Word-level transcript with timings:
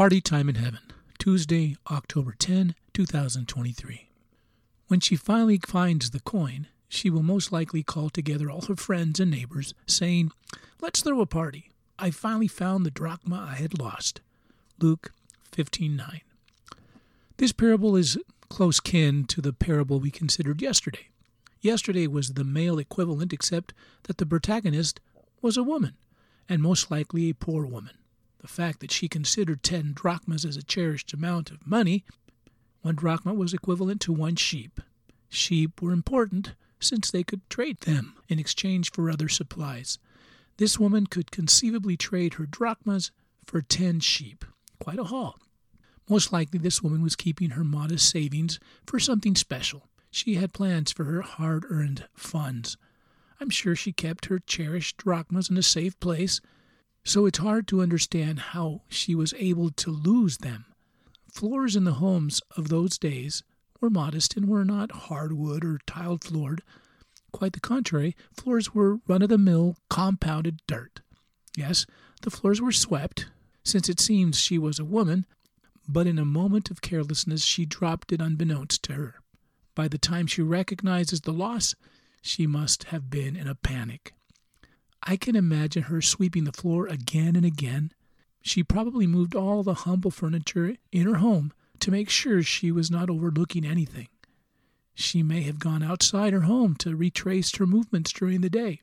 Party 0.00 0.22
Time 0.22 0.48
in 0.48 0.54
Heaven, 0.54 0.80
Tuesday, 1.18 1.76
October 1.90 2.34
10, 2.38 2.74
2023. 2.94 4.08
When 4.88 4.98
she 4.98 5.14
finally 5.14 5.58
finds 5.58 6.08
the 6.08 6.20
coin, 6.20 6.68
she 6.88 7.10
will 7.10 7.22
most 7.22 7.52
likely 7.52 7.82
call 7.82 8.08
together 8.08 8.50
all 8.50 8.62
her 8.62 8.76
friends 8.76 9.20
and 9.20 9.30
neighbors, 9.30 9.74
saying, 9.86 10.32
Let's 10.80 11.02
throw 11.02 11.20
a 11.20 11.26
party. 11.26 11.68
I 11.98 12.12
finally 12.12 12.48
found 12.48 12.86
the 12.86 12.90
drachma 12.90 13.46
I 13.50 13.56
had 13.56 13.78
lost. 13.78 14.22
Luke 14.78 15.12
15:9. 15.52 16.22
This 17.36 17.52
parable 17.52 17.94
is 17.94 18.16
close 18.48 18.80
kin 18.80 19.26
to 19.26 19.42
the 19.42 19.52
parable 19.52 20.00
we 20.00 20.10
considered 20.10 20.62
yesterday. 20.62 21.10
Yesterday 21.60 22.06
was 22.06 22.30
the 22.30 22.44
male 22.44 22.78
equivalent, 22.78 23.34
except 23.34 23.74
that 24.04 24.16
the 24.16 24.24
protagonist 24.24 24.98
was 25.42 25.58
a 25.58 25.62
woman, 25.62 25.92
and 26.48 26.62
most 26.62 26.90
likely 26.90 27.28
a 27.28 27.34
poor 27.34 27.66
woman. 27.66 27.98
The 28.40 28.48
fact 28.48 28.80
that 28.80 28.90
she 28.90 29.08
considered 29.08 29.62
ten 29.62 29.92
drachmas 29.92 30.44
as 30.44 30.56
a 30.56 30.62
cherished 30.62 31.12
amount 31.12 31.50
of 31.50 31.66
money, 31.66 32.04
one 32.80 32.94
drachma 32.94 33.34
was 33.34 33.52
equivalent 33.52 34.00
to 34.02 34.12
one 34.12 34.36
sheep. 34.36 34.80
Sheep 35.28 35.82
were 35.82 35.92
important 35.92 36.54
since 36.80 37.10
they 37.10 37.22
could 37.22 37.48
trade 37.50 37.80
them 37.80 38.14
in 38.28 38.38
exchange 38.38 38.90
for 38.90 39.10
other 39.10 39.28
supplies. 39.28 39.98
This 40.56 40.78
woman 40.78 41.06
could 41.06 41.30
conceivably 41.30 41.96
trade 41.96 42.34
her 42.34 42.46
drachmas 42.46 43.10
for 43.44 43.60
ten 43.60 44.00
sheep. 44.00 44.44
Quite 44.78 44.98
a 44.98 45.04
haul. 45.04 45.38
Most 46.08 46.32
likely, 46.32 46.58
this 46.58 46.82
woman 46.82 47.02
was 47.02 47.16
keeping 47.16 47.50
her 47.50 47.64
modest 47.64 48.08
savings 48.08 48.58
for 48.86 48.98
something 48.98 49.36
special. 49.36 49.88
She 50.10 50.34
had 50.34 50.54
plans 50.54 50.90
for 50.90 51.04
her 51.04 51.20
hard 51.20 51.64
earned 51.68 52.08
funds. 52.14 52.76
I'm 53.38 53.50
sure 53.50 53.76
she 53.76 53.92
kept 53.92 54.26
her 54.26 54.38
cherished 54.38 54.96
drachmas 54.96 55.50
in 55.50 55.56
a 55.56 55.62
safe 55.62 55.98
place 56.00 56.40
so 57.04 57.26
it's 57.26 57.38
hard 57.38 57.66
to 57.68 57.80
understand 57.80 58.38
how 58.38 58.82
she 58.88 59.14
was 59.14 59.34
able 59.38 59.70
to 59.70 59.90
lose 59.90 60.38
them. 60.38 60.66
Floors 61.32 61.76
in 61.76 61.84
the 61.84 61.94
homes 61.94 62.40
of 62.56 62.68
those 62.68 62.98
days 62.98 63.42
were 63.80 63.90
modest 63.90 64.36
and 64.36 64.48
were 64.48 64.64
not 64.64 64.92
hardwood 64.92 65.64
or 65.64 65.78
tiled 65.86 66.24
floored. 66.24 66.62
Quite 67.32 67.52
the 67.52 67.60
contrary, 67.60 68.16
floors 68.32 68.74
were 68.74 68.98
run 69.06 69.22
of 69.22 69.28
the 69.28 69.38
mill, 69.38 69.76
compounded 69.88 70.60
dirt. 70.66 71.00
Yes, 71.56 71.86
the 72.22 72.30
floors 72.30 72.60
were 72.60 72.72
swept, 72.72 73.26
since 73.64 73.88
it 73.88 74.00
seems 74.00 74.38
she 74.38 74.58
was 74.58 74.78
a 74.78 74.84
woman, 74.84 75.26
but 75.88 76.06
in 76.06 76.18
a 76.18 76.24
moment 76.24 76.70
of 76.70 76.82
carelessness 76.82 77.42
she 77.42 77.64
dropped 77.64 78.12
it 78.12 78.20
unbeknownst 78.20 78.82
to 78.84 78.92
her. 78.94 79.14
By 79.74 79.88
the 79.88 79.98
time 79.98 80.26
she 80.26 80.42
recognizes 80.42 81.22
the 81.22 81.32
loss, 81.32 81.74
she 82.20 82.46
must 82.46 82.84
have 82.84 83.08
been 83.08 83.36
in 83.36 83.46
a 83.46 83.54
panic. 83.54 84.14
I 85.02 85.16
can 85.16 85.36
imagine 85.36 85.84
her 85.84 86.02
sweeping 86.02 86.44
the 86.44 86.52
floor 86.52 86.86
again 86.86 87.36
and 87.36 87.44
again. 87.44 87.92
She 88.42 88.62
probably 88.62 89.06
moved 89.06 89.34
all 89.34 89.62
the 89.62 89.74
humble 89.74 90.10
furniture 90.10 90.76
in 90.92 91.06
her 91.06 91.16
home 91.16 91.52
to 91.80 91.90
make 91.90 92.10
sure 92.10 92.42
she 92.42 92.70
was 92.70 92.90
not 92.90 93.10
overlooking 93.10 93.64
anything. 93.64 94.08
She 94.94 95.22
may 95.22 95.42
have 95.42 95.58
gone 95.58 95.82
outside 95.82 96.32
her 96.32 96.42
home 96.42 96.74
to 96.76 96.94
retrace 96.94 97.56
her 97.56 97.66
movements 97.66 98.12
during 98.12 98.42
the 98.42 98.50
day. 98.50 98.82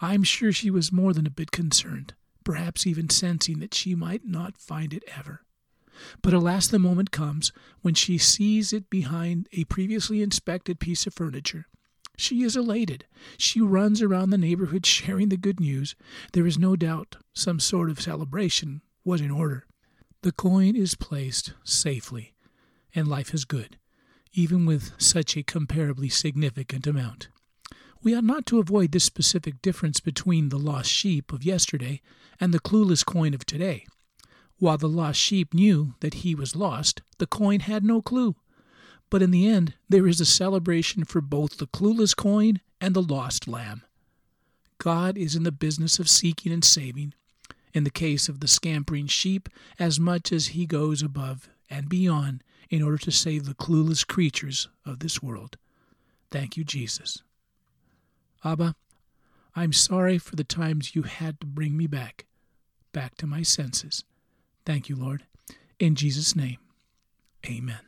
I'm 0.00 0.22
sure 0.22 0.52
she 0.52 0.70
was 0.70 0.92
more 0.92 1.12
than 1.12 1.26
a 1.26 1.30
bit 1.30 1.50
concerned, 1.50 2.14
perhaps 2.44 2.86
even 2.86 3.08
sensing 3.08 3.58
that 3.60 3.74
she 3.74 3.94
might 3.94 4.26
not 4.26 4.58
find 4.58 4.92
it 4.92 5.02
ever. 5.16 5.42
But 6.22 6.34
alas, 6.34 6.68
the 6.68 6.78
moment 6.78 7.10
comes 7.10 7.50
when 7.80 7.94
she 7.94 8.18
sees 8.18 8.72
it 8.72 8.88
behind 8.90 9.48
a 9.52 9.64
previously 9.64 10.22
inspected 10.22 10.78
piece 10.78 11.06
of 11.06 11.14
furniture. 11.14 11.66
She 12.18 12.42
is 12.42 12.56
elated. 12.56 13.06
She 13.36 13.60
runs 13.60 14.02
around 14.02 14.30
the 14.30 14.38
neighborhood 14.38 14.84
sharing 14.84 15.28
the 15.28 15.36
good 15.36 15.60
news. 15.60 15.94
There 16.32 16.48
is 16.48 16.58
no 16.58 16.74
doubt 16.74 17.16
some 17.32 17.60
sort 17.60 17.90
of 17.90 18.00
celebration 18.00 18.82
was 19.04 19.20
in 19.20 19.30
order. 19.30 19.66
The 20.22 20.32
coin 20.32 20.74
is 20.74 20.96
placed 20.96 21.52
safely, 21.62 22.34
and 22.92 23.06
life 23.06 23.32
is 23.32 23.44
good, 23.44 23.78
even 24.32 24.66
with 24.66 25.00
such 25.00 25.36
a 25.36 25.44
comparably 25.44 26.10
significant 26.10 26.88
amount. 26.88 27.28
We 28.02 28.16
ought 28.16 28.24
not 28.24 28.46
to 28.46 28.58
avoid 28.58 28.90
this 28.90 29.04
specific 29.04 29.62
difference 29.62 30.00
between 30.00 30.48
the 30.48 30.58
lost 30.58 30.90
sheep 30.90 31.32
of 31.32 31.44
yesterday 31.44 32.00
and 32.40 32.52
the 32.52 32.58
clueless 32.60 33.06
coin 33.06 33.32
of 33.32 33.46
today. 33.46 33.86
While 34.58 34.78
the 34.78 34.88
lost 34.88 35.20
sheep 35.20 35.54
knew 35.54 35.94
that 36.00 36.14
he 36.14 36.34
was 36.34 36.56
lost, 36.56 37.00
the 37.18 37.28
coin 37.28 37.60
had 37.60 37.84
no 37.84 38.02
clue. 38.02 38.34
But 39.10 39.22
in 39.22 39.30
the 39.30 39.48
end, 39.48 39.74
there 39.88 40.06
is 40.06 40.20
a 40.20 40.26
celebration 40.26 41.04
for 41.04 41.20
both 41.20 41.58
the 41.58 41.66
clueless 41.66 42.14
coin 42.14 42.60
and 42.80 42.94
the 42.94 43.02
lost 43.02 43.48
lamb. 43.48 43.82
God 44.78 45.18
is 45.18 45.34
in 45.34 45.42
the 45.42 45.52
business 45.52 45.98
of 45.98 46.08
seeking 46.08 46.52
and 46.52 46.64
saving, 46.64 47.14
in 47.74 47.84
the 47.84 47.90
case 47.90 48.28
of 48.28 48.40
the 48.40 48.48
scampering 48.48 49.06
sheep, 49.06 49.48
as 49.78 49.98
much 49.98 50.32
as 50.32 50.48
he 50.48 50.66
goes 50.66 51.02
above 51.02 51.48
and 51.68 51.88
beyond 51.88 52.42
in 52.70 52.82
order 52.82 52.98
to 52.98 53.10
save 53.10 53.46
the 53.46 53.54
clueless 53.54 54.06
creatures 54.06 54.68
of 54.84 55.00
this 55.00 55.22
world. 55.22 55.56
Thank 56.30 56.56
you, 56.56 56.64
Jesus. 56.64 57.22
Abba, 58.44 58.74
I'm 59.56 59.72
sorry 59.72 60.18
for 60.18 60.36
the 60.36 60.44
times 60.44 60.94
you 60.94 61.02
had 61.02 61.40
to 61.40 61.46
bring 61.46 61.76
me 61.76 61.86
back, 61.86 62.26
back 62.92 63.16
to 63.16 63.26
my 63.26 63.42
senses. 63.42 64.04
Thank 64.64 64.88
you, 64.88 64.96
Lord. 64.96 65.24
In 65.78 65.94
Jesus' 65.94 66.36
name, 66.36 66.58
amen. 67.46 67.87